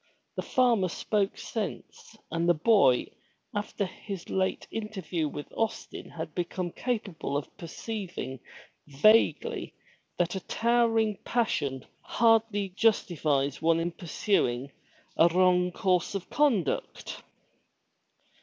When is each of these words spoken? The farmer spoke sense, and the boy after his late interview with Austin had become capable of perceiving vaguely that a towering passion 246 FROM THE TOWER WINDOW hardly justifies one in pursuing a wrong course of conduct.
The 0.35 0.41
farmer 0.41 0.89
spoke 0.89 1.37
sense, 1.37 2.17
and 2.31 2.49
the 2.49 2.55
boy 2.55 3.05
after 3.53 3.85
his 3.85 4.31
late 4.31 4.65
interview 4.71 5.27
with 5.29 5.53
Austin 5.55 6.09
had 6.09 6.33
become 6.33 6.71
capable 6.71 7.37
of 7.37 7.55
perceiving 7.55 8.39
vaguely 8.87 9.75
that 10.17 10.33
a 10.33 10.39
towering 10.39 11.19
passion 11.23 11.81
246 12.03 12.17
FROM 12.17 12.41
THE 12.49 12.69
TOWER 12.69 12.71
WINDOW 12.71 12.71
hardly 12.71 12.75
justifies 13.49 13.61
one 13.61 13.79
in 13.79 13.91
pursuing 13.91 14.71
a 15.17 15.27
wrong 15.27 15.71
course 15.71 16.15
of 16.15 16.31
conduct. 16.31 17.21